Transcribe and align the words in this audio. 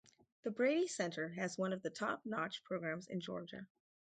The 0.41 0.49
Brady 0.49 0.87
Center 0.87 1.29
has 1.29 1.59
one 1.59 1.73
of 1.73 1.83
the 1.83 1.91
top-notch 1.91 2.63
programs 2.63 3.07
in 3.07 3.21
Georgia. 3.21 3.67